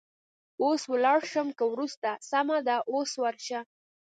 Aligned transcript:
اوس 0.63 0.81
ولاړه 0.93 1.27
شم 1.31 1.47
که 1.57 1.63
وروسته؟ 1.73 2.09
سمه 2.29 2.57
ده، 2.67 2.75
اوس 2.91 3.11
ورشه. 3.23 3.59